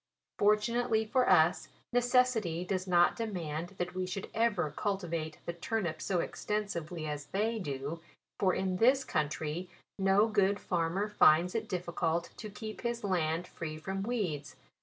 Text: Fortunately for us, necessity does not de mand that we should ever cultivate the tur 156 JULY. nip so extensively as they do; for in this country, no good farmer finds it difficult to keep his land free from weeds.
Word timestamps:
Fortunately 0.39 1.05
for 1.05 1.29
us, 1.29 1.67
necessity 1.93 2.65
does 2.65 2.87
not 2.87 3.15
de 3.15 3.27
mand 3.27 3.75
that 3.77 3.93
we 3.93 4.07
should 4.07 4.31
ever 4.33 4.71
cultivate 4.75 5.37
the 5.45 5.53
tur 5.53 5.75
156 5.75 5.75
JULY. 5.77 5.89
nip 5.91 6.01
so 6.01 6.27
extensively 6.27 7.05
as 7.07 7.27
they 7.27 7.59
do; 7.59 8.01
for 8.39 8.51
in 8.51 8.77
this 8.77 9.03
country, 9.03 9.69
no 9.99 10.27
good 10.27 10.59
farmer 10.59 11.07
finds 11.07 11.53
it 11.53 11.69
difficult 11.69 12.31
to 12.35 12.49
keep 12.49 12.81
his 12.81 13.03
land 13.03 13.45
free 13.47 13.77
from 13.77 14.01
weeds. 14.01 14.55